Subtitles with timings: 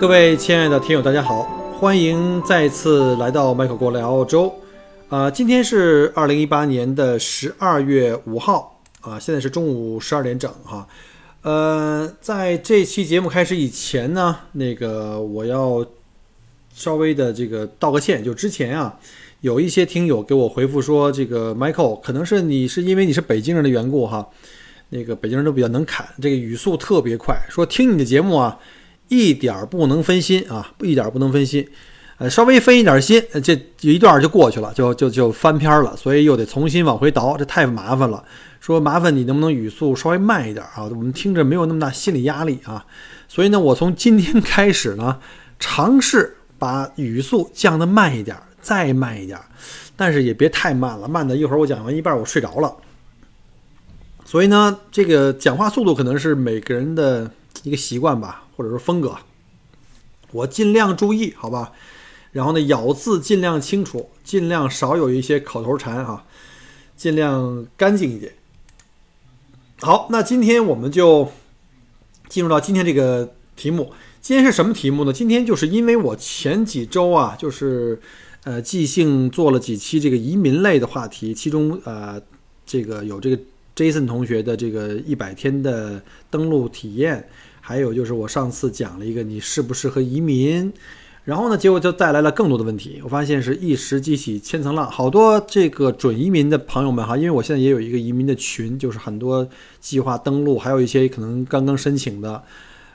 [0.00, 1.44] 各位亲爱的听友，大家好，
[1.78, 4.52] 欢迎再次来到麦克国聊澳洲。
[5.08, 10.86] 啊，今天是二零一八年的十二月五号啊，现在是中午十二点整哈。
[11.42, 15.86] 呃，在这期节目开始以前呢，那个我要
[16.74, 18.98] 稍微的这个道个歉，就之前啊，
[19.42, 24.28] 有一些听友给我回复说，这个 Michael 可能是你是因为你是北京人的缘故哈，
[24.90, 28.58] 那个北京人都比较能侃，这个语速特别快，说听你的节目啊。
[29.08, 31.68] 一点不能分心啊，一点不能分心，
[32.18, 38.24] 呃，稍微分一点心，这一段就过去了，就就就翻篇了，所以又得重新往回倒，这太麻烦了。
[38.60, 40.84] 说麻烦你能不能语速稍微慢一点啊？
[40.84, 42.86] 我们听着没有那么大心理压力啊。
[43.28, 45.18] 所以呢，我从今天开始呢，
[45.58, 49.38] 尝试把语速降得慢一点，再慢一点，
[49.96, 52.74] 但是也别太慢了，慢的一会儿我讲完一半我睡着了。
[54.24, 57.30] 所以呢，这个讲话速度可能是每个人的
[57.62, 58.42] 一个习惯吧。
[58.56, 59.16] 或者说风格，
[60.30, 61.72] 我尽量注意，好吧。
[62.30, 66.24] 然后呢，咬字尽量清楚，尽量少有一些口头禅哈，
[66.96, 68.32] 尽量干净一点。
[69.80, 71.32] 好，那今天我们就
[72.28, 73.92] 进入到今天这个题目。
[74.20, 75.12] 今天是什么题目呢？
[75.12, 78.00] 今天就是因为我前几周啊，就是
[78.44, 82.22] 呃即兴做了几期这个移民类的话题，其中呃
[82.64, 83.36] 这个有这个
[83.76, 87.28] Jason 同学的这个一百天的登录体验。
[87.66, 90.70] 还有就是我上次讲了一个你适不适合移民，
[91.24, 93.00] 然后呢，结果就带来了更多的问题。
[93.02, 99.48] 我发现是一石激起千层浪，好多这个准移民的朋友们哈，因为我现在也有一个移民的群，就是很多
[99.80, 102.42] 计划登录，还有一些可能刚刚申请的，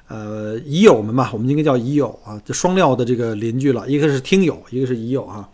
[0.08, 5.50] 呃，移友们吧，我们应该叫移友啊，这双料的这个邻居了，一个是听友，一个是移友哈。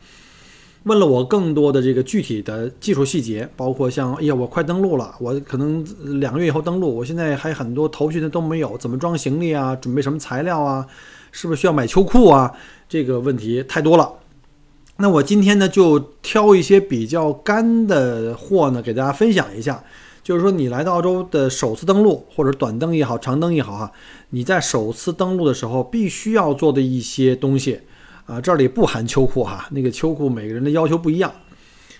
[0.85, 5.83] 问了我更多的这个具体的技术细节，包括像，哎呀，我快登录了，我可能
[6.19, 9.75] 两个月以后登录，我现在还很多头绪的都没有，怎么装行李啊？
[9.75, 10.85] 准备什么材料啊？
[11.31, 12.53] 是不是需要买秋裤啊？
[12.87, 14.13] 这个问题太多了。
[14.97, 19.83] 那我今天呢，就挑一些比较干的货呢，给大家分享一下。
[20.23, 23.91] 就是说，你来到澳洲的首次登录，或者短登也好，长登也好哈，
[24.29, 27.81] 你在首次登录的时候，必须要做的一些东西。
[28.25, 31.31] 啊，这里不含秋裤哈，那个秋裤每个人的要求不一样。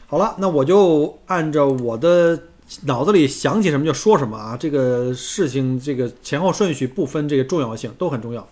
[0.08, 2.40] 好了，那我就按照我的
[2.84, 4.58] 脑子里想起什么就说什么啊。
[4.58, 8.48] 这个事情这个前后顺序不分这个重要性，都很重要。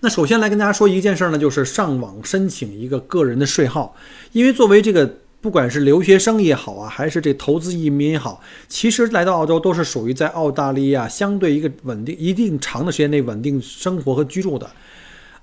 [0.00, 3.96] 那首先来跟大家说一件事呢，就是上网申请一个个人的税号，
[4.32, 14.68] 因为作为这个不管是留学生也好啊，还是这投资移民也好，其实来到澳洲都是属于在澳大利亚相对一个稳定一定长的时间内稳定生活和居住的。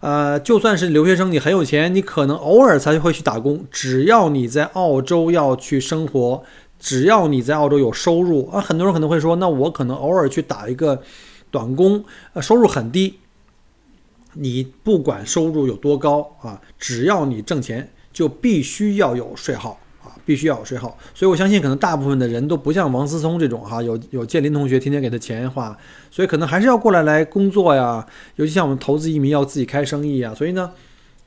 [0.03, 3.65] 呃，就算是留学生，你很有钱，你可能偶尔才会去打工。
[3.71, 6.43] 只要你在澳洲要去生活，
[6.77, 11.01] 只要你在澳洲有收入啊，很多人可能会说，那我可能偶尔去打一个
[11.49, 12.03] 短工，
[12.33, 13.17] 呃，收入很低。
[14.33, 19.79] 你不管收入有多高啊，只要你挣钱，就必须要有税号。
[20.03, 25.75] 啊必须要有税号，所以我相信可能大部分的人都不像王思聪这种哈，有有建林同学天天给他钱花，
[26.11, 28.05] 所以可能还是要过来来工作呀。
[28.35, 30.71] 尤其像我们投资移民要自己开生意啊，所以呢，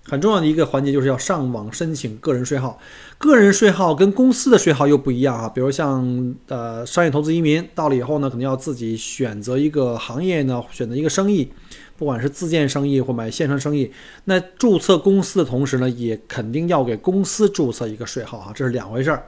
[0.04, 2.78] 很重要的一个环节就是要上网申请个人税号。
[3.18, 11.50] 个人税号跟公司的税号又不一样啊，比如像呃商业投资移民到了以后呢，可能要自己选择一个行业呢，选择一个生意。
[11.96, 13.90] 不管是自建生意或买线上生意，
[14.24, 19.26] 那注册公司的同时呢，也肯定要给公司注册一个税号哈，这是两回事儿。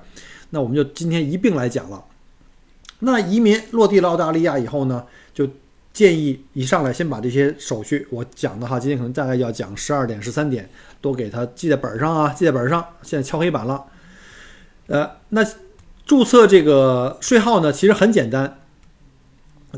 [0.51, 2.05] 那我们就今天一并来讲了。
[3.01, 5.49] 那移民落地了澳大利亚以后呢，就
[5.93, 10.69] 建议一上来先把这些手续我讲的哈，今天可能大概要讲十二点十三点，
[11.01, 12.85] 都给他记在本上啊，记在本上。
[13.03, 13.85] 现在敲黑板了。
[14.89, 15.47] 呃，那
[16.07, 18.59] 注册这个税号呢，其实很简单。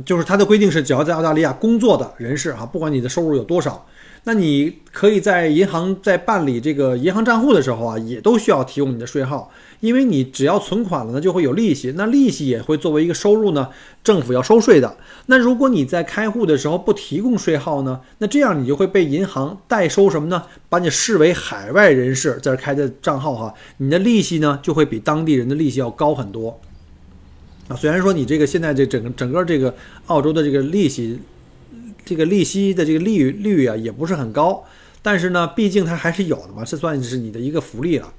[0.04, 3.86] 就是它的规定是，只要在澳大利亚工作的人士啊，不管你的收入有多少，
[4.24, 9.50] 那你可以在银行在办理这个银行账户的时候啊，也都需要提供你的税号，
[9.80, 13.68] 因为你只要存款了呢，就会有利息，那利息也会作为一个收入呢，
[14.04, 14.96] 政府要收税的。
[15.26, 20.42] 那如果你在开户的时候不提供税号呢，那这样你就会被银行代收什么呢？
[20.68, 26.60] 把你视为海外人士在这开的账号哈，你的利息呢就会比当地人的利息要高很多。
[27.70, 29.72] 啊，虽然说你这个现在这整个整个这个
[30.06, 31.20] 澳洲的这个利息，
[32.04, 34.64] 这个利息的这个利率啊也不是很高，
[35.02, 38.12] 但是呢，毕竟它还是有的嘛，这算是你的一个福利了，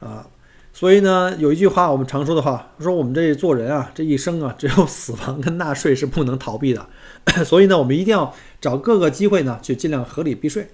[0.00, 0.26] 啊。
[0.72, 6.88] 所以呢，有一句话我们常说的话，说我们这做人啊，这一生啊，只有死亡跟纳税是不能逃避的。
[7.44, 10.68] 所以呢，我们一定要找各个机会呢，去尽量合理避税。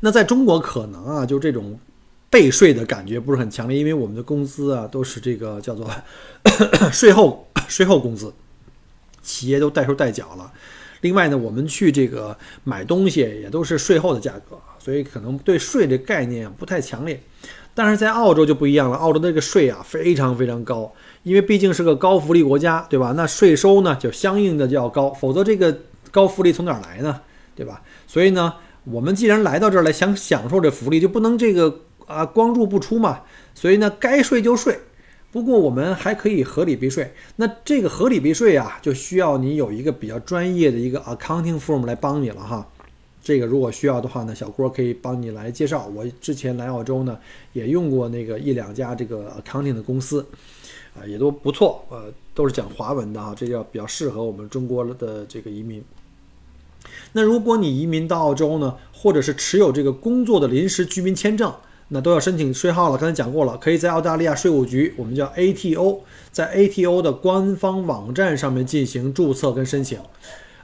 [0.00, 1.78] 那在中国可能啊，就这种
[2.34, 5.88] 被税的感觉不是很强烈，因为我们的工资啊都是这个叫做
[6.90, 8.34] 税后 税后工资，
[9.22, 10.52] 企业都代收代缴了。
[11.02, 17.22] 另外呢，我们去这个买东西也都是税后的价格，所以可能对税这概念不太强烈。
[17.72, 20.92] 但是在澳洲就不一样了，澳洲的这个税啊非常非常高，
[21.22, 23.12] 因为毕竟是个高福利国家，对吧？
[23.16, 27.20] 那税收呢就相应的就要高，否则这个高福利从哪儿来呢？
[27.54, 27.80] 对吧？
[28.08, 33.22] 所以呢，我们既然来到这儿来想享受这福利，就不能这个啊光入不出嘛。
[33.54, 34.78] 所以呢，该税就税，
[35.30, 37.12] 不过我们还可以合理避税。
[37.36, 42.68] 那这个合理避税啊，就需要你有一个比较专业的一个 accounting firm 来帮你了哈。
[43.22, 45.86] 这个如果需要的话呢，小郭可以帮你来介绍。
[45.94, 47.18] 我之前来澳洲呢，
[47.52, 50.26] 也用过那个一两家这个 accounting 的公司，
[50.94, 55.82] 啊，也都不错，呃，都是讲华文的啊，这叫比较适合我们中国的这个移民。
[57.12, 61.50] 那如果你移民到澳洲呢，或者是持有这个工作的临时居民签证，
[61.88, 62.96] 那都要申请税号了。
[62.96, 66.00] 刚才讲过了，可以在澳大利亚税务局，我们叫 ATO，
[66.32, 69.98] 在 ATO 的官方网站上面进行注册跟申请。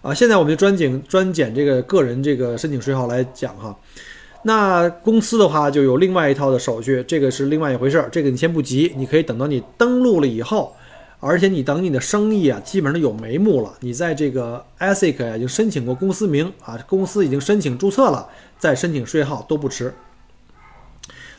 [0.03, 3.79] 啊，现在我们就专检专检这个个人这个申请税号来讲哈，
[4.45, 10.75] 那公司的话就有另外一套的手续，这个是另外一回事儿，这个你先不急，你可以等到你登录了以后，
[11.19, 18.27] 而且你等你的生意啊基本上有眉目了，你在这个 ASIC 呀已经申请过公司名啊，公司已经申请注册了，
[18.59, 19.93] 再申请税号都不迟。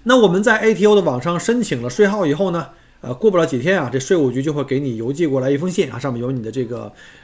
[0.03, 2.67] 那我们在 ATO 的网上申请了税号以后呢？
[3.01, 6.83] 呃，过不了几天啊，这税务局就会给你邮寄过来一封信啊，上面有你的这个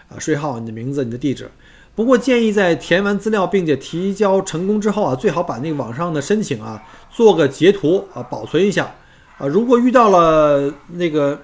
[0.09, 1.51] 啊税号、你的名字、你的地址。
[1.93, 8.95] 不过建议在填完资料并且提交成功之后啊，最好把那个网上的申请啊做个截图啊，保存一下
[9.37, 9.45] 啊。
[9.45, 11.39] 如果遇到了那个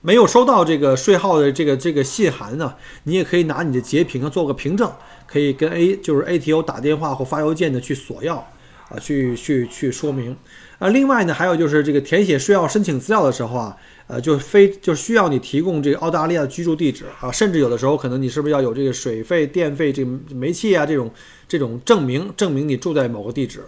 [0.00, 4.90] 没有收到这个税号的这个这个信函呢，你也可以拿你的截屏啊做个凭证，
[5.24, 8.44] 可以跟 A 就是 ATO 打电话或发邮件的去索要
[8.88, 10.36] 啊，去去去说明。
[10.78, 13.76] 啊，另外呢，还有就是这个填写税要申请资料的时候啊，
[14.06, 21.10] 呃，就非就需要你提供这个澳大利亚的居住地址啊，甚至有的时候可能你是不是要有这个水费、电费、这煤气啊这种
[21.48, 23.64] 这种证明，证明你住在某个地址。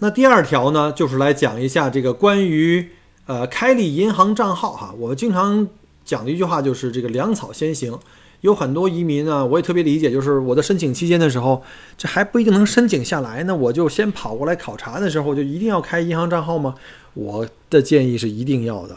[0.00, 2.90] 那第二条呢，就是来讲一下这个关于
[3.24, 5.66] 呃开立银行账号哈，我们经常
[6.04, 7.98] 讲的一句话就是这个粮草先行。
[8.42, 11.62] 有很多移民呢，我也特别理解，就是我在申请期间的时候，
[11.96, 13.56] 这还不一定能申请下来呢。
[13.56, 16.74] 我就先跑过来考察的时候，就一定要开银行账号吗？
[17.14, 18.96] 我的建议是一定要的。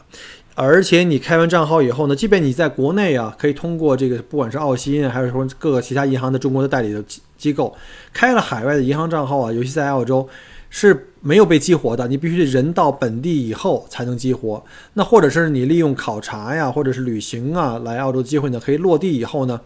[0.53, 7.03] 而且你开完账号以后呢，即便你在国内啊，可以通过这个不管是澳新还是说各个其他银行的中国的代理的
[7.37, 7.75] 机构
[8.13, 10.27] 开了海外的银行账号啊，尤其在澳洲。
[10.73, 14.63] 是没有被激活的，你必须得人到本地以后才能激活。
[14.93, 18.59] 那或者是你利用考察呀，或者是旅行啊来澳洲机会呢？
[18.59, 19.59] 可以落地以后呢，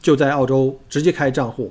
[0.00, 1.70] 就在澳洲直接开账户。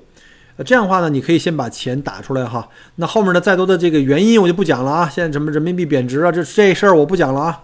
[0.57, 2.69] 呃，这样的话呢，你可以先把钱打出来哈。
[2.97, 5.09] 那后面的再多的这个原因我就不讲了啊。
[5.09, 7.63] 现在什么人民币贬值啊，这这事儿我不讲了啊。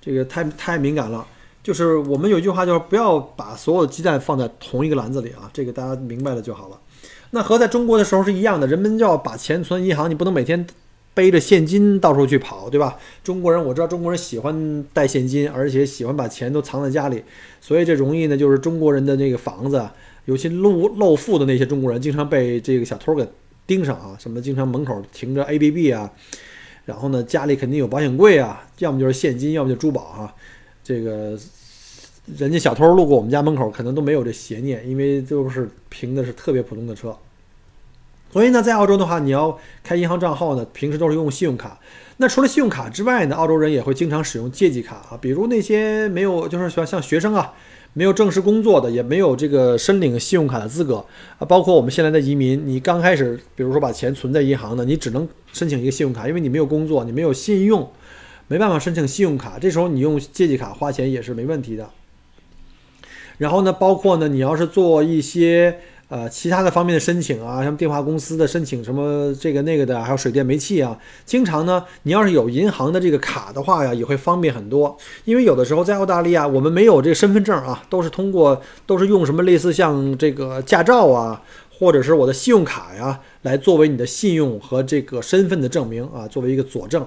[0.00, 1.26] 这个太太敏感了。
[1.62, 5.50] 就是我们有一句话就是不要把所有的鸡蛋放在同一个篮子里啊。
[5.52, 6.78] 这个大家明白了就好了。
[7.30, 10.66] 那和在中国的时候是一样的，人们要把钱存银行，你不能每天
[11.12, 12.96] 背着现金到处去跑，对吧？
[13.22, 17.22] 中国人我知道，中国人喜欢带现金，而且喜欢把钱都藏在家里，
[17.60, 19.86] 所以这容易呢，就是中国人的那个房子，
[20.24, 23.28] 尤其露露富的那些中国人，经常被这个小偷给
[23.66, 26.10] 盯上啊，什么经常门口停着 A B B 啊，
[26.86, 30.34] 然后呢，家里肯定有保险柜啊，要么就是现金，要么就珠宝啊，
[30.82, 31.38] 这个。
[32.36, 37.16] 人家小偷路过我们家门口，可能都没有这邪念，因为就是凭的是特别普通的车。
[38.30, 41.78] 所以呢，在澳洲的话，你要开银行账号呢，平时都是用信用卡。
[42.18, 47.54] 那除了信用卡之外呢，澳洲人也会经常使用借记卡啊，比如那些没有，就是像像学生啊，
[47.94, 51.02] 没有正式工作的，也没有这个申领信用卡的资格
[51.38, 57.90] 啊，包括我们现在的移民，你刚开始，比如说把钱存在银行的，你只能申请一个信用卡，因为你没有工作，你没有信用，
[58.48, 59.58] 没办法申请信用卡。
[59.58, 61.88] 这时候你用借记卡花钱也是没问题的。
[63.38, 65.78] 然后呢，包括呢，你要是做一些
[66.08, 74.96] 呃其他的方面的申请啊，像电话公司的申请什么这个那个的，还有水电煤气啊，经常呢，你要是有银行的这个卡的话呀，也会方便很多。
[75.24, 81.40] 因为有的时候在澳大利亚，我们没有这个身份证啊，都是通过都是用什么类似像这个驾照啊，
[81.78, 87.06] 或者是我的信用卡呀，来作为你的信用和这个身份的证明啊，作为一个佐证。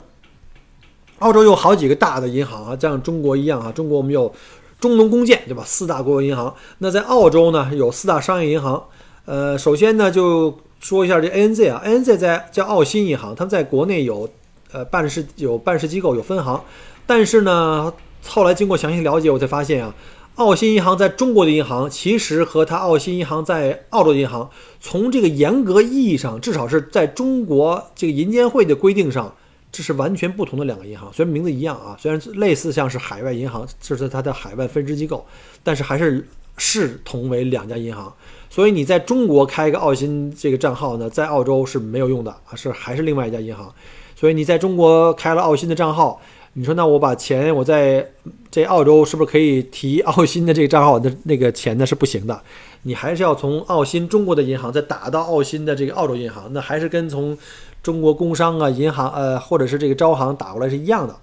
[1.19, 4.33] 澳洲有好几个大的银行啊，像中国一样啊，中国我们有。
[4.81, 5.63] 中农工建对吧？
[5.65, 6.53] 四大国有银行。
[6.79, 8.83] 那在澳洲呢，有四大商业银行，
[9.25, 14.27] 呃，首先呢，就说一下这 ANZ 啊，ANZ 在叫澳新银行，他们在国内有
[14.71, 16.59] 呃办事有办事机构有分行，
[17.05, 17.93] 但是呢，
[18.27, 19.93] 后来经过详细了解，我才发现啊，
[20.35, 29.35] 澳新银行在中国的银行，其实和它澳新银行在澳洲的银行，从这个严格意义上，至少是在中国这个银监会的规定上，
[29.71, 31.11] 这是完全不同的两个银行。
[31.13, 35.25] 虽然名字一样啊，虽然类似像是海外银行，这是它的海外分支机构，
[35.63, 38.13] 但是还是视同为两家银行。
[38.49, 43.73] 所以你在中国开一个澳新这个账号呢，在澳洲是没有用的啊，是还是另外一家银行。
[44.13, 46.21] 所以你在中国开了澳新的账号，
[46.53, 48.05] 你说那我把钱我在
[48.51, 51.85] 这澳洲是不是可以提澳新的这个账号的那个钱呢？
[51.85, 52.41] 是不行的，
[52.83, 57.35] 你还是要从澳新中国的银行再打到澳新的这个澳洲银行，那还是跟从
[57.83, 61.15] 中国工商啊银行呃或者是这个招行打过来是一样的。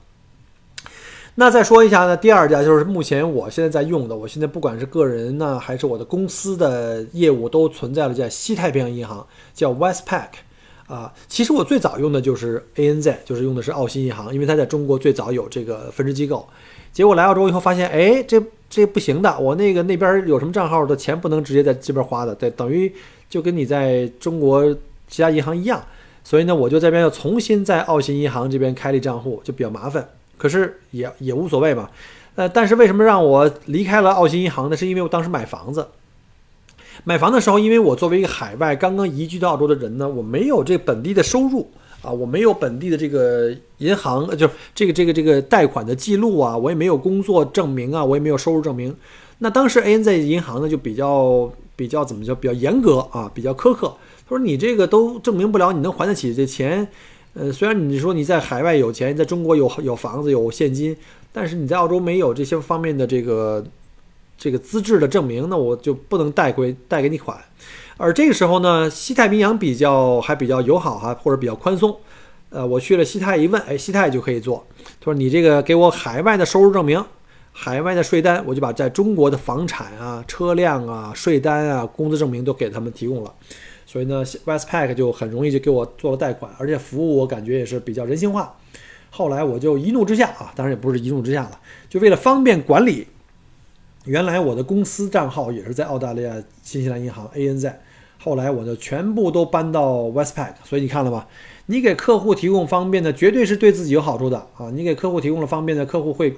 [1.40, 9.24] 那再说一下呢，第二家就是目前我现在在用的，我现在不管是个人呢，还是我的公司的业务，都存在了在西太平洋银行，
[9.54, 10.30] 叫 Westpac，
[10.88, 16.44] 啊，其实我最早用的就是 ANZ，就是用的是澳新银行，因为它在中国最早有这个分支机构。
[16.92, 22.92] 结果来澳洲以后发现，哎，这这不行的，我那个那边有什么账号的钱不能直接在这边花的，对，等于
[23.30, 25.80] 就跟你在中国其他银行一样，
[26.28, 30.06] 所以呢，我就这边要重新在澳新银行这边开立账户，就比较麻烦。
[30.36, 31.90] 可是也也无所谓吧，
[32.34, 34.76] 呃，但是为什么让我离开了澳新银行呢？
[34.76, 35.88] 是因为我当时买房子，
[37.04, 41.70] 买房的时候，因为我作为一个海外刚刚移居到澳洲的人呢，我没有这本地的收入
[42.02, 48.94] 啊，我没有本地的这个银行，就这个这个这个贷款的记录啊，我也没有工作证明啊，我也没有收入证明。
[49.38, 53.94] 那当时 ANZ 银行呢就比较比较怎么叫比较严格啊，比较苛刻。
[54.28, 56.86] 他说你这个都证明不了，你能还得起这钱。
[57.34, 60.96] 呃，虽然你说你在海外有钱，在中国有有房子有现金，
[61.32, 63.64] 但是你在澳洲没有这些方面的这个
[64.36, 67.38] 这个资质的证明，那我就不能贷归贷给你款。
[67.96, 71.96] 而这个时候呢，西太平洋比较还比较友好哈，或者比较宽松。
[72.50, 74.66] 呃，我去了西太一问，哎，西太就可以做。
[75.00, 77.04] 他说你这个给我海外的收入证明，
[77.52, 83.34] 海外的税单，我就把在中国的房产啊、车辆啊、税单啊、工资证明都给他们提供了。
[83.88, 88.54] 所以呢，Westpac 就很容易就给我做了贷款，而且服务我感觉也是比较人性化。
[89.08, 93.06] 后来我就一怒之下啊，当然也不是一怒之下了，就为了方便管理，
[94.04, 97.72] 原来我的公司账号也是在澳大利亚新西兰银行 ANZ，
[98.18, 100.52] 后来我就全部都搬到 Westpac。
[100.64, 101.26] 所以你看了吧？
[101.64, 104.68] 你给客户提供方便的，绝对是对自己有好处的啊！
[104.70, 106.34] 你给客户提供了方便的，客户会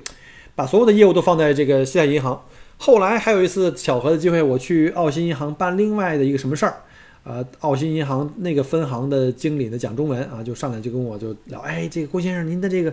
[0.54, 2.40] 把所有的业务都放在这个西太银行。
[2.78, 6.82] 后来还有一次巧合的机会，我去澳新银行办另外的一个什么事儿。
[7.22, 12.92] 呃，澳新银行那个分行的经理呢讲中文啊，就上来就跟我就聊，哎，这个郭先生，您的这个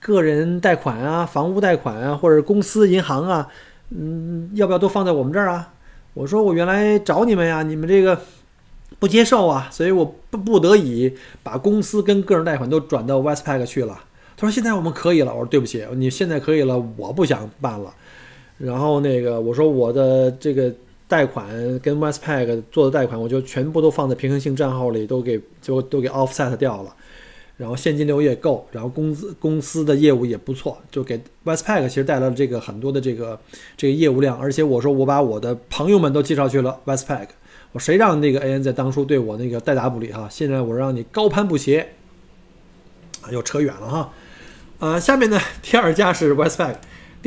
[0.00, 3.46] 个人贷款啊、房屋贷款啊，或者公司银行啊，
[3.90, 5.74] 嗯，要不要都放在我们这儿啊？
[6.14, 8.18] 我说我原来找你们呀，你们这个
[8.98, 14.00] 不接受啊，所以我不不得已把公司跟个人贷款都转到 Westpac 去了。
[14.38, 17.92] 他说现在我们可以了，我说对不起，你现在可以了，我不想办了。
[18.56, 20.72] 然后那个我说我的这个。
[21.08, 21.46] 贷款
[21.78, 26.94] 跟 Westpac 做的贷款，我就全部都放在平衡性账号里，都给就都给 offset 掉了。
[27.56, 33.40] 然后现金流也够，然后工资公司的业务也不错，就给 Westpac 其实带来了这个很多的这个
[33.76, 34.38] 这个业务量。
[34.38, 37.28] 而且我说我把我的朋友们都介绍去了 Westpac，
[37.72, 41.78] 我谁让那个 AN 在当初对我那个代答不理哈，现在我让你高攀不起，
[43.22, 44.12] 啊，又扯远了哈。
[44.80, 46.74] 呃，下面呢第二家是 Westpac。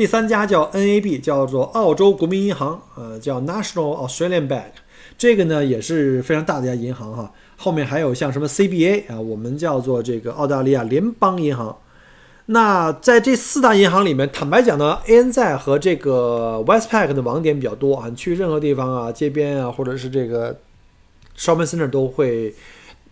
[0.00, 4.70] 第三家叫 NAB，叫做澳洲国民银行，呃，叫 National Australian Bank，
[5.18, 7.30] 这个呢也是非常大的一家银行哈。
[7.58, 11.76] 后面还有像什么 CBA 啊，我们叫做这个澳大利亚联邦银行。
[12.46, 20.58] 那在这四大银行里面，坦白讲呢，ANZ 和这个 Westpac 的网点比较多啊，你去任何地方啊，街边啊，或者是这个
[21.36, 22.54] shopping center 都会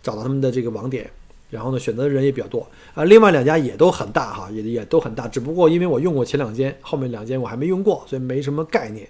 [0.03, 1.11] 找到他们的这个网点。
[1.51, 3.05] 然后呢，选择的人也比较多啊。
[3.05, 5.27] 另外两家也都很大哈，也也都很大。
[5.27, 9.09] 只不过因为我用过前两间，后面两间我还没用过，所以没什么概念。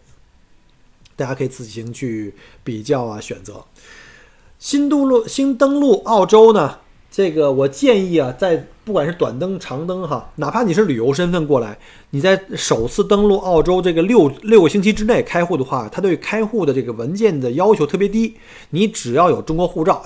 [1.16, 3.64] 大家可以自行去比较啊，选择。
[4.58, 6.78] 新登陆新登陆澳洲呢，
[7.10, 11.78] 这个我建议啊，在不管是短登长登哈，哪怕你是旅游身份过来，
[12.10, 18.36] 你在首次登陆澳洲这个六六个星期之内开户的话，它对开户的这个文件的要求特别低，
[18.70, 20.04] 你只要有中国护照，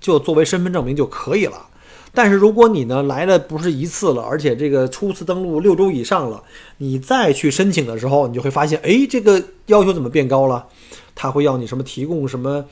[0.00, 1.68] 就作为身份证明就可以了。
[2.14, 6.42] 但是如果你呢来了不是一次了，而且这个初次登录六周以上了，
[6.78, 10.64] 你再去申请的时候，你就会发现，哎，这个要求怎么变高了？
[11.14, 12.64] 他会要你什么提供什么，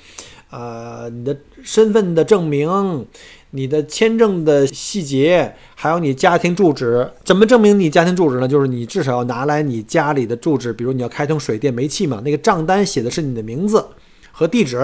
[0.51, 3.07] 呃，你的身份的证明，
[3.51, 7.11] 你的签证的细节，还有你家庭住址。
[7.25, 8.49] 怎么证明你家庭住址呢？
[8.49, 13.85] 就是你至少要拿来你家里的住址，比如你要开通水电煤气嘛，那个账单写的是你的名字
[14.31, 14.79] 和地址。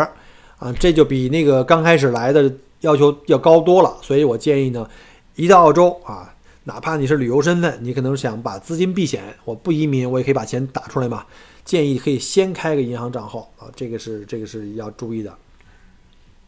[0.58, 3.96] 啊，这就比那个刚开始来的要求要高多了。
[4.02, 4.88] 所以我建议呢，
[5.36, 11.24] 一到澳洲啊，哪怕你是旅游身份，你可能想把资金避险，我不移民，我也可以把钱打出来嘛。
[11.64, 15.34] 建议可以先开个银行账号啊，这个是这个是要注意的。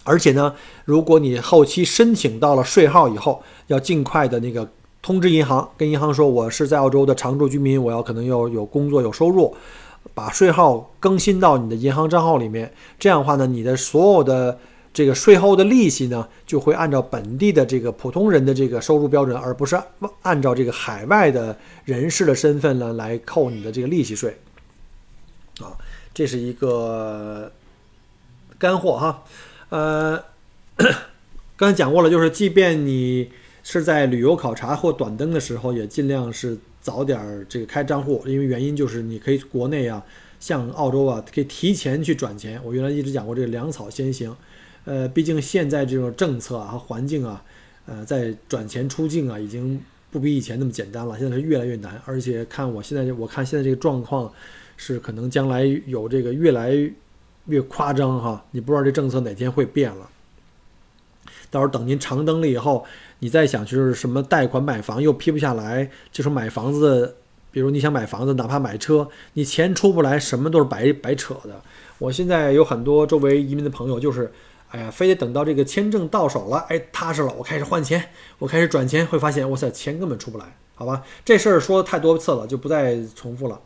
[0.03, 0.55] 而且呢，
[0.87, 4.67] 如果你后期申请到了税号以后，要尽快的那个
[5.03, 9.55] 通知银行，跟银行说我是在澳洲的常住居民，我要可能要有工作有收入，
[10.15, 12.73] 把税号更新到你的银行账号里面。
[12.99, 14.59] 这样的话呢，你的所有的
[14.93, 19.81] 这个税后的利息呢，就会按照本地的这个普通人的这个收入标准，而不是
[20.23, 24.37] 按照这个海外的人士的身份呢来扣你的这个利息税。
[25.61, 25.77] 啊，
[26.13, 27.53] 这是一个
[28.59, 29.25] 干货哈。
[29.69, 30.25] 呃，
[31.57, 33.31] 刚才讲过了，就是即便你
[33.63, 40.03] 是在旅游考察或短登的时候，也尽量是早点儿这个开账户，因为原因就是你可以国内啊，
[40.41, 42.61] 像澳洲啊，可以提前去转钱。
[42.65, 44.35] 我原来一直讲过这个粮草先行，
[44.85, 47.45] 呃，毕竟现在这种政策啊和环境啊，
[47.87, 52.01] 呃，在转钱出境啊，已经不比以前那么简单了，现在是越来越难。
[52.05, 54.33] 而且看我现在，我看现在这个状况
[54.77, 56.91] 是可能将来有这个越来。
[57.47, 60.09] 越夸张哈，你不知道这政策哪天会变了。
[61.51, 62.85] 到时候等您长登了以后，
[63.21, 67.17] 你再想就是什么贷款买房又批不下来，就说买房子，
[67.51, 71.61] 比如你想买房子，哪怕买车，你钱出不来，什么都是白白扯的。
[71.99, 74.31] 我现在有很多周围移民的朋友，就是，
[74.71, 78.05] 哎呀，非得等到这个签证到手了，哎，踏实了，我开始换钱，
[78.39, 80.45] 我开始转钱，会发现，哇塞，钱根本出不来，
[80.77, 81.03] 好吧？
[81.25, 83.61] 这事儿说太多次了，就不再重复了。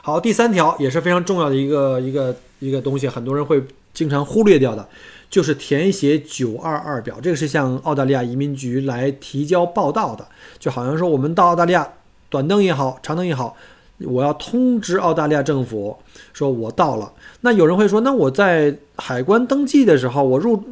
[0.00, 4.88] 好，第三条也是非常重要的一个一个一个东西，很多人会经常忽略掉的，
[5.28, 7.20] 就是填写九二二表。
[7.20, 10.26] 这个是向澳大利亚移民局来提交报到的，
[10.58, 11.92] 就好像说我们到澳大利亚
[12.30, 13.56] 短登也好，长登也好，
[13.98, 15.96] 我要通知澳大利亚政府
[16.32, 17.12] 说我到了。
[17.40, 20.62] 那有人会说，那我在海关登记的时候，我入。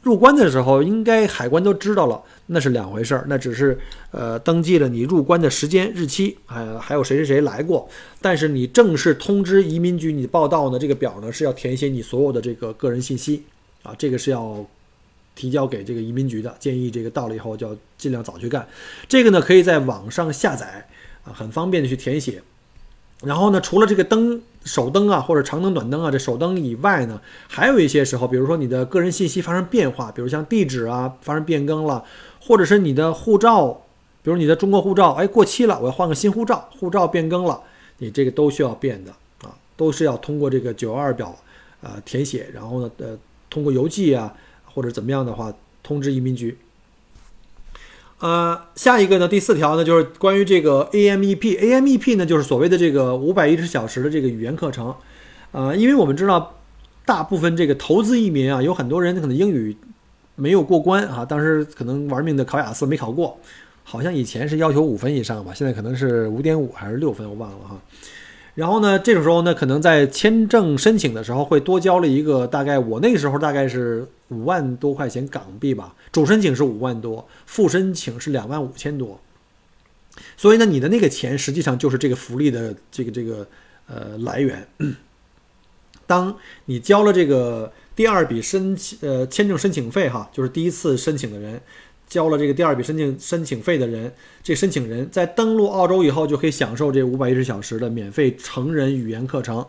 [0.00, 3.26] 入关的时候，应该海关都知道了，那是两回事儿。
[3.28, 3.76] 那只是
[4.12, 7.86] 呃登记了你入关的时间日期，呃还有谁谁谁来过。
[8.22, 13.42] 但是你正式通知移民局你报到呢，这个表呢是要填写你所有的这个个人信息
[13.82, 14.64] 啊，这个是要
[15.34, 16.54] 提交给这个移民局的。
[16.60, 18.66] 建议这个到了以后就要尽量早去干。
[19.08, 20.88] 这个呢可以在网上下载
[21.24, 22.40] 啊，很方便的去填写。
[23.22, 32.04] 然后呢，除了这个灯手灯啊，或者长灯、短灯啊，这手灯以外呢，还有一些时候，比如说你的个人信息发生变化，比如像地址啊发生变更了，
[32.40, 33.82] 或者是你的护照，
[34.22, 37.60] 比如你的中国护照哎过期了，我要换个新护照，护照变更了，
[37.98, 39.10] 你这个都需要变的
[39.42, 41.34] 啊，都是要通过这个九二表
[41.82, 43.18] 啊填写，然后呢呃
[43.50, 44.32] 通过邮寄啊
[44.64, 45.52] 或者怎么样的话
[45.82, 46.56] 通知移民局。
[48.20, 51.58] 呃，下一个呢，第四条呢，就是关于这个 AMEP。
[51.60, 54.92] AMEP 呢，就是所谓的这个五百一十小时的这个语言课程。
[55.52, 56.56] 呃，因为我们知道，
[57.04, 59.76] 大部分这个投资移民啊，有很多人可能英语
[60.34, 63.38] 没有过关啊，当时可能玩命的考雅思没考过，
[63.84, 67.80] 好像以前是要求五分以上吧，现在可能是五点五还是六分，我忘了哈。
[68.58, 75.94] 然后呢，这种时候呢，可能在签证申请的时候会多交了一个大概，我那个时候大概是五万多块钱港币吧。
[76.10, 79.20] 主申请是五万多，副申请是两万五千多。
[80.36, 83.46] 所以呢，你的那个钱实际上就是这个福利的这个这个
[83.86, 84.66] 呃来源。
[86.08, 91.60] 当你交了这个第二笔申请呃签证申请费哈，就是第一次申请的人。
[92.08, 94.10] 交了这个第二笔申请申请费的人，
[94.42, 99.64] 这申请人在登陆澳洲以后就可以享受这五百一十小时的免费成人语言课程。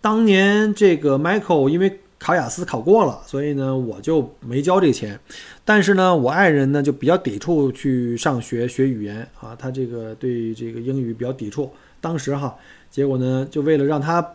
[0.00, 5.18] 当年这个 Michael 因为考雅思考过了，所以呢我就没交这钱。
[5.64, 11.70] 但是呢，我爱人呢就比较抵触去上学学语言啊，他这个对这个英语比较抵触。
[12.00, 12.56] 当时哈，
[12.90, 14.34] 结果呢就为了让他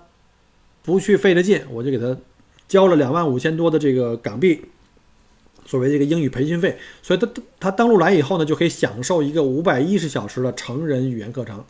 [0.83, 2.15] 不去费这劲，我就给他
[2.67, 4.61] 交了两万五千多的这个港币。
[5.65, 7.27] 作为这个英语培训费，所以他
[7.59, 11.63] 他登录来以后呢，就可以享受一个五百一十小时的成人语言课程。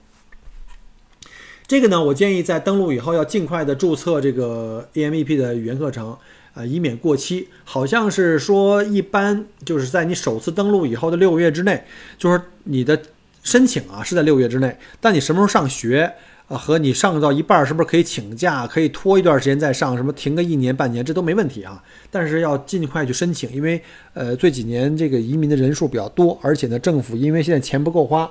[1.68, 6.18] 这个呢，我建议在登录以后要尽快的注册这个 AMEP 的语言课程，
[6.54, 7.48] 啊，以免过期。
[7.64, 11.86] 好像是说一般就是在你首次登录以后的六个月之内，
[12.18, 13.02] 就是你的
[13.44, 16.14] 申请啊是在六个月之内，但你什么时候上学？
[16.52, 19.96] 啊，和你上到一半是不是可以请假，可以拖一段时间再上？
[19.96, 21.82] 什么停个一年半年，这都没问题啊。
[22.12, 23.82] 但是要尽快去申请，因为
[24.14, 28.30] 呃，这几年这个移民的人数比较多，而且呢，政府因为现在钱不够花，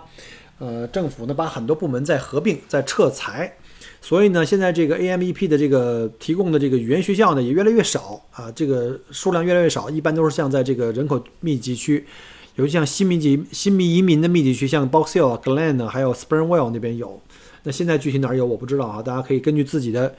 [0.58, 3.50] 呃，政府呢把很多部门在合并、在撤裁，
[4.02, 12.04] 所以呢，现在这个 AMEP 的这个提供的这个语言学校呢也越来越少啊，这个数量越来越少，一般都是像在这个人口密集区，
[12.56, 17.18] 尤其像新密集、新密移民的密集区，像 Box Hill、Glen 呢，还有 Springwell 那边有。
[17.62, 20.14] 那现在具体哪儿有我不知道啊，大家可以根据自己的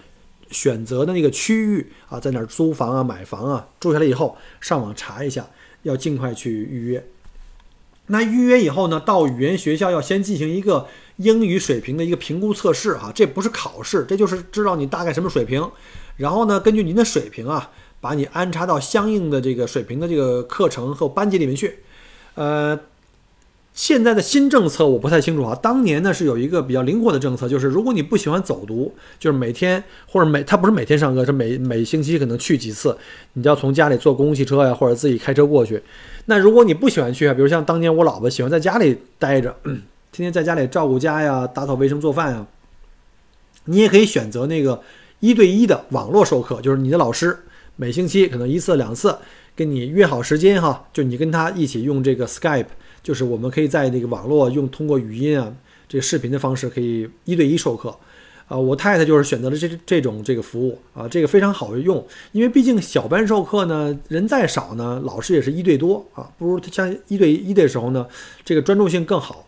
[0.52, 5.48] 选择的那个区域啊，在哪儿租房啊、买房啊，住下来以后上网查一下，
[5.84, 7.06] 要尽快去预约。
[8.08, 15.72] 那预约以后呢，到语言学校要先进行一个英语水平的一个评估测试哈，这不是考试，这就是知道你大概什么水平。
[16.18, 21.80] 然后呢，根据您的水平啊，把你安插到相应的这个水平的这个课程和班级里面去。
[22.36, 22.78] 呃，
[23.74, 25.56] 现在的新政策我不太清楚啊。
[25.56, 32.96] 当年呢是有一个比较灵活的政策，就是如果你不喜欢走读，就是每天或者每他不是每天上课，是每每星期可能去几次，
[33.34, 35.82] 你就要从家里坐公共汽车呀，或者自己开车过去。
[36.26, 42.46] 那如果你不喜欢去啊，比如像当年我老婆喜欢在家里待着，天天在家里照顾家呀，打扫卫生、做饭呀，
[43.66, 44.82] 你也可以选择那个
[45.22, 47.40] 一对一的网络授课，就是你的老师
[47.78, 49.18] 每星期可能一次两次
[49.56, 52.66] 跟你约好时间哈，就你跟他一起用这个 Skype，
[53.04, 55.54] 就是我们可以在那个网络用通过语音啊
[55.88, 57.96] 这个视频的方式可以一对一授课。
[58.48, 68.06] 啊，我太太就是选择了这这种这个服务啊，这个非常好用，因为毕竟小班授课呢，人再少呢，老师也是一对多啊，不如像一对一的时候呢，
[68.44, 69.46] 这个专注性更好，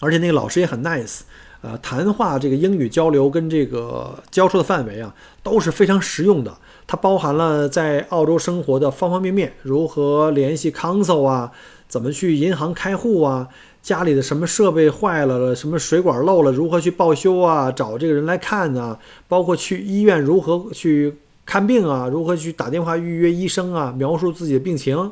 [0.00, 1.20] 而且那个老师也很 nice，
[1.62, 6.54] 呃，谈话这个英语交流跟这个教授的范围啊，都是非常实用的，
[6.86, 11.50] 它包含了在澳洲生活的方方面面，如何联系 council 啊，
[11.90, 13.46] 怎么去银行开户啊。
[13.82, 17.72] 家里的什么设备坏了，什么水管漏了，如何去报修啊？
[17.72, 18.98] 找这个人来看啊？
[19.26, 22.06] 包括去医院如何去看病啊？
[22.06, 23.90] 如何去打电话预约医生啊？
[23.96, 25.10] 描述自己的病情，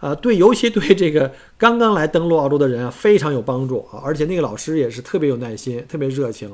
[0.00, 4.02] 啊，对，尤其对这个刚刚来登陆澳洲的人啊，非常有帮助啊！
[4.02, 6.52] 而且那个老师也是特别有耐心，特别热情，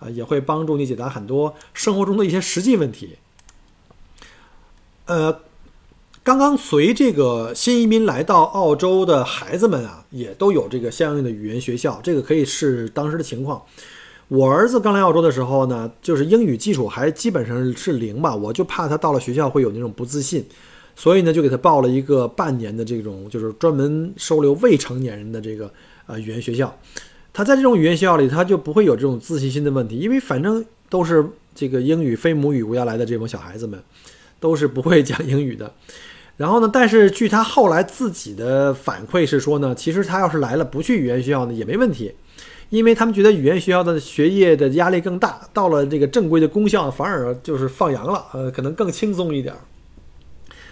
[0.00, 3.16] 啊，也会帮助你解答很多生活中的一些实际问题，
[5.06, 5.38] 呃。
[6.24, 13.60] 刚刚随这个新移民来到澳洲的孩子们啊，也都有这个相应的语言学校，这个可以是当时的情况。
[14.28, 20.42] 我儿子刚来澳洲的时候呢，就是英语基础还基本上是零吧，我就怕他到了学校会有那种不自信，
[20.96, 25.70] 所以呢就给他报了一个半年的这种，就是专门收留未成年人的这个
[26.06, 26.74] 呃语言学校。
[27.34, 31.22] 他在这种语言学校里，他就不会有这种自信心的问题，因为反正都是
[31.54, 33.78] 这个英语非母语国家来的这帮小孩子们，
[34.40, 35.70] 都是不会讲英语的。
[36.36, 36.68] 然后呢？
[36.72, 42.12] 但是据他后来自己的反馈是说呢，其实他要是来了不去语言学校呢也没问题，
[42.70, 49.54] 因为他们觉得语言学校的学业的压力更大，到了这个正规的公校反而就是放羊了，呃，可能更轻松一点。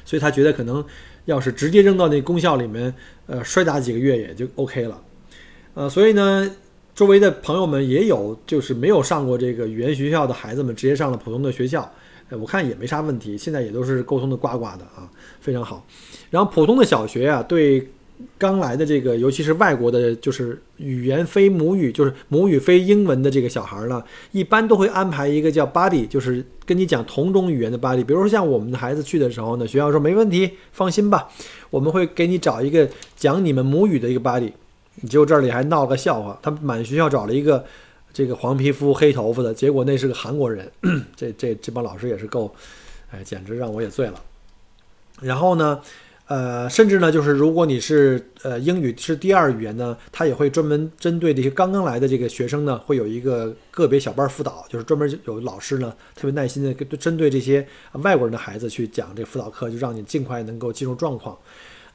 [0.05, 0.85] 所以他觉得可能
[1.27, 2.93] 要是直接扔到那公校里面，
[3.29, 5.01] 呃，摔打几个月也就 OK 了，
[5.75, 6.51] 呃，所以呢，
[6.93, 11.89] 周围的朋友们也有就是没有上过这个语言学校的孩子们直接上了普通的学校。
[12.41, 15.09] 我看也没啥问题，现在也都是沟通的呱呱的啊，
[15.41, 15.85] 非常好。
[16.31, 17.87] 然后普通的小学啊，对
[18.39, 28.05] 刚来的这个，尤其是外国的，就是语言非母语，就是母语非英文的这个小孩呢，一般都会安排一个叫 buddy，就是跟你讲同种语言的 buddy。
[28.05, 31.29] 比如说像我们的孩子去的时候呢，学校说没问题，放心吧，
[31.71, 34.53] 我们会给你找一个讲你们母语的一个 buddy。
[35.09, 37.65] 结果这里还闹个笑话，他满学校找了一个。
[38.13, 40.71] 这个黄皮肤黑头发的结果，那是个韩国人。
[41.17, 42.55] 这这这帮老师也是够，
[43.11, 44.21] 哎，简直让我也醉了。
[45.21, 45.81] 然后呢，
[46.27, 61.37] 呃，甚至呢，就是如果你是呃英语是第二语言呢，他也会专门针对这些刚刚来的这个学生呢，会有一个个别小班辅导，就是专门有老师呢，特别耐心的针对这些外国人的孩子去讲这辅导课，就让你尽快能够进入状况。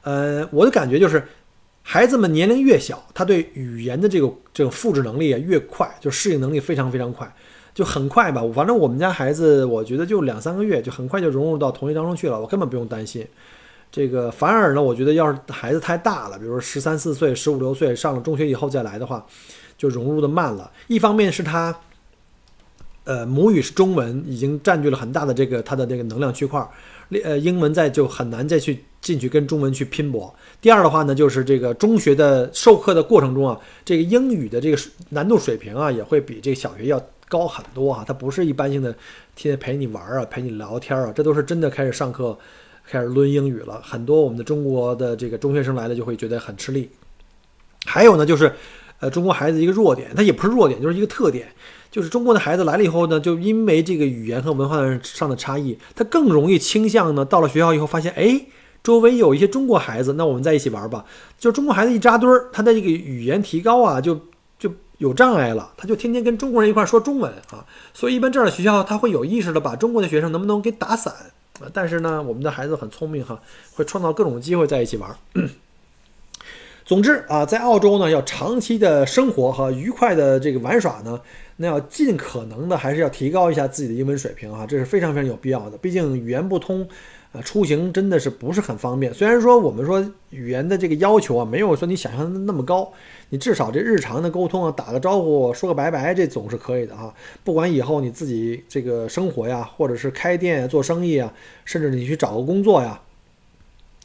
[0.02, 1.22] 呃，我的感觉就是。
[1.90, 7.26] 孩子们年龄越小，他对语言的这个这种复制能力啊越快，就适应能力非常非常快，
[7.72, 8.42] 就很快吧。
[8.54, 13.26] 反正我们家孩子，我觉得就两三个月，就很快就融入到同学当中去了，我根本不用担心。
[13.90, 19.24] 这个反而呢，我觉得要是孩子太大了，比如说十三四岁、十五六岁上了中学以后再来的话，
[19.78, 20.70] 就融入的慢了。
[20.88, 21.74] 一方面是他，
[23.04, 26.68] 呃，母语是中文，已经占据了很大的这个他的这个能量区块。
[27.24, 30.34] 呃，英文再就很难再去进去跟中文去拼搏。
[30.60, 34.78] 第二的话呢，就是这个中学的授课的过程中啊，这个英语的这个
[35.10, 38.04] 难度水平啊，也会比这个小学要高很多哈。
[38.06, 38.92] 它不是一般性的
[39.36, 42.36] 天天陪你玩啊，陪你聊天啊，这都是真的开始上课，
[42.86, 43.80] 开始论英语了。
[43.84, 46.90] 很多我们的中国的这个中学生来了就会觉得很吃力。
[47.86, 48.52] 还有呢，就是
[49.00, 51.46] 呃，中国孩子一个弱点，它也不是弱点，就是一个特点。
[51.90, 58.38] 就是中国的孩子来了以后呢，就因为这个语言和文化上的差异，他更容易倾向呢，到了学校以后发现，哎，
[58.82, 61.04] 周围有一些中国孩子，那我们在一起玩吧。
[61.38, 64.18] 就中国孩子一扎堆儿，他的这个语言提高啊，就
[64.58, 67.66] 就有障碍了，他就天天跟中国人一块说中文啊。
[67.92, 71.12] 所以一般这样的学校，他会有意识的把中国的学生能不能给打散。
[71.72, 73.40] 但是呢，我们的孩子很聪明哈，
[73.74, 75.14] 会创造各种机会在一起玩。
[76.86, 81.20] 总之啊，在澳洲呢，要长期的生活和愉快的这个玩耍呢，
[81.56, 85.76] 那要尽可能的还是要提高一下自己的英文水平啊，这是非常非常有必要的。
[85.76, 86.88] 毕竟语言不通。
[87.42, 89.12] 出行真的是不是很方便。
[89.12, 92.92] 虽然说我们说语言的这个要求啊，没有说你想象的那么高，
[93.30, 97.12] 你至少这日常的沟通啊，打个招呼，说个拜拜，这总是可以的啊。
[97.44, 101.32] 不管以后你自己这个生活呀，或者是开店做生意啊，
[101.64, 103.00] 甚至你去找个工作呀，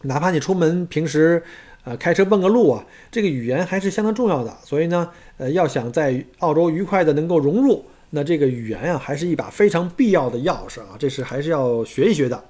[0.03, 1.41] 哪怕你出门平时
[1.83, 4.55] 呃开车问个路啊，这个语言还是相当重要的。
[4.63, 12.43] 所以呢，呃，要想在澳洲愉快的能够融入，那这个语言啊，还是一把非常必要的钥匙啊，这是还是要学一学的。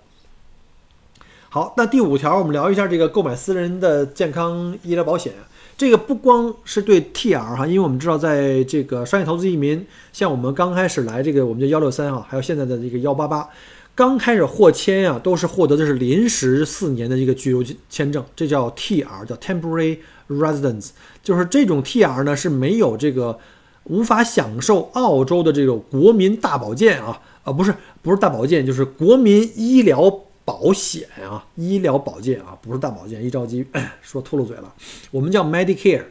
[1.53, 5.31] 好，那第五条，我们聊一下这个购买私人的健康医疗保险。
[5.77, 13.47] 这个不光是对 TR 哈，因为我们知道，在这个商业投资移民，像我们刚开始来这个，我们叫幺六三哈，还有现在的这个幺八八，
[13.93, 20.89] 刚开始获签呀，都是获得的是临时四年的一个居留签证，这叫 TR，叫 Temporary Residence，
[21.21, 23.37] 就是这种 TR 呢是没有这个
[23.83, 30.21] 无法享受澳洲的这种国民大保健啊，啊不是不是大保健，就是国民医疗。
[30.45, 33.65] 保险啊，医疗保健啊，不是大保健，一着急
[34.01, 34.73] 说秃噜嘴了。
[35.11, 36.03] 我们叫 Medicare。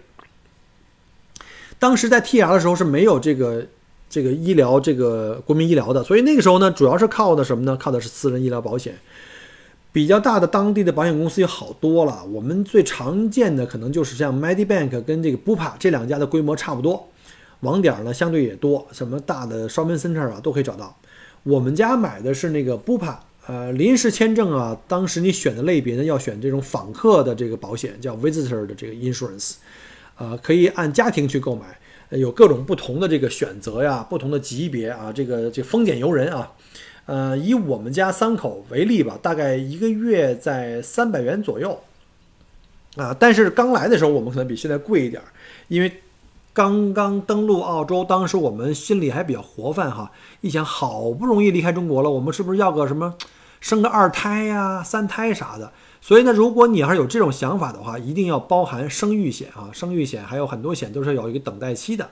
[1.79, 3.67] 当时在 TR 的时候是没有这个
[4.09, 7.77] 这个医疗这个国民医疗的，所以那个时候呢，主要是靠的什么呢？
[7.77, 8.95] 靠的是私人医疗保险。
[9.91, 17.09] 比较大的当地的保险公司有好多了，我们最常见的可能就是像 Medibank 跟这个 Bupa 这两家的规模差不多，
[17.61, 20.97] 网点呢相对也多，什么大的 shopping center 啊都可以找到。
[21.43, 23.17] 我们家买的是那个 Bupa。
[23.47, 29.55] 呃，临时签证啊，当时你选的类别呢，要选这种访客的这个保险，叫 visitor 的这个 insurance，
[30.17, 31.77] 呃，可以按家庭去购买，
[32.11, 36.53] 有各种不同的这个选择呀，不同的级别啊，这个这丰俭由人啊，
[37.07, 41.81] 呃，以我们家三口为例吧，大概一个月在三百元左右，
[42.95, 45.21] 啊，但是刚来的时候我们可能比现在贵一点，
[45.67, 45.93] 因为。
[46.55, 50.13] 刚刚登陆澳洲，当时我们心里还比较活泛哈，
[50.43, 53.15] 一想好不容易离开中国了，我们是不是要个什么
[53.59, 55.73] 生个二胎呀、三胎啥的？
[56.03, 62.11] 所以呢，如果你要是有这种想法的话，一定要包含生育险啊，生育险还有很多险都是有一个等待期的。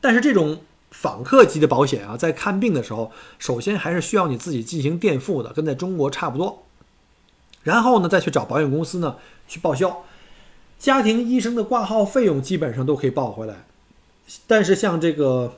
[0.00, 0.60] 但是这种
[0.92, 6.62] 访客级的保险啊，在看病的时候，首先还是需要你自己进行垫付的，跟在中国差不多，
[7.64, 9.16] 然后呢，再去找保险公司呢
[9.48, 10.04] 去报销。
[10.84, 13.64] 家庭医生的挂号费用基本上都可以报回来，
[14.46, 15.54] 但是像这个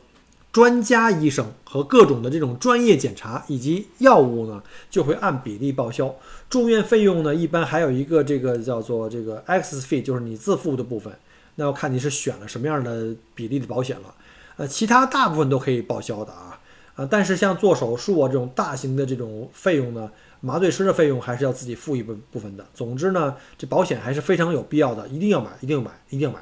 [0.53, 6.15] 专家医生和各种的这种专业检查以及药物呢，就会按比例报销。
[6.49, 11.13] 住院费用呢，一般还有一个这个叫做这个 X 费，就是你自付的部分。
[11.57, 14.15] 那要看你是选了什么样的比例的保险了。
[14.59, 16.61] 呃，其他大部分都可以报销的啊
[16.95, 20.09] 啊，但是像做手术啊这种大型的这种费用呢。
[20.41, 22.67] 麻醉师的费用还是要自己付一部部分的。
[22.75, 26.41] 总之呢，这保险还是非常有必要的，一定要买，一定要买，一定要买。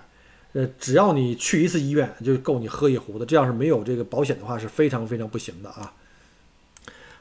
[0.52, 3.26] 呃，只要你去一次医院，就够你喝一壶的。
[3.26, 5.92] 这要是没有这个保险的话，是非常非常不行的啊。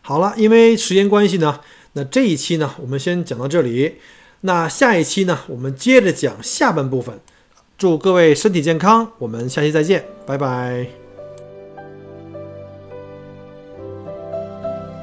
[0.02, 1.62] 好了，因为时间关系呢，
[1.94, 3.96] 那这一期呢，我们先讲到这里。
[4.42, 7.20] 那下一期呢，我们接着讲下半部分。
[7.78, 11.03] 祝各位身体健康，我们下期再见，拜拜。